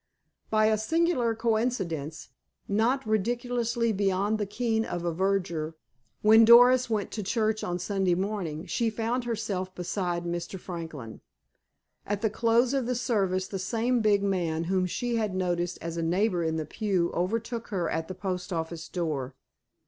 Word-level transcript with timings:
By 0.49 0.65
a 0.65 0.79
singular 0.79 1.35
coincidence, 1.35 2.29
not 2.67 3.05
ridiculously 3.05 3.91
beyond 3.93 4.39
the 4.39 4.47
ken 4.47 4.83
of 4.83 5.05
a 5.05 5.13
verger, 5.13 5.75
when 6.23 6.43
Doris 6.43 6.89
went 6.89 7.11
to 7.11 7.21
church 7.21 7.63
on 7.63 7.77
Sunday 7.77 8.15
morning, 8.15 8.65
she 8.65 8.89
found 8.89 9.25
herself 9.25 9.75
beside 9.75 10.23
Mr. 10.25 10.59
Franklin. 10.59 11.21
At 12.03 12.23
the 12.23 12.31
close 12.31 12.73
of 12.73 12.87
the 12.87 12.95
service 12.95 13.47
the 13.47 13.59
same 13.59 13.99
big 14.01 14.23
man 14.23 14.63
whom 14.63 14.87
she 14.87 15.17
had 15.17 15.35
noticed 15.35 15.77
as 15.83 15.97
a 15.97 16.01
neighbor 16.01 16.43
in 16.43 16.55
the 16.55 16.65
pew 16.65 17.11
overtook 17.13 17.67
her 17.67 17.87
at 17.87 18.07
the 18.07 18.15
post 18.15 18.51
office 18.51 18.87
door. 18.89 19.35